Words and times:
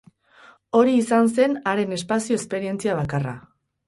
Hori 0.77 0.95
izan 1.01 1.29
zen 1.35 1.53
haren 1.73 1.93
espazio 1.97 2.39
esperientzia 2.43 2.97
bakarra. 3.01 3.35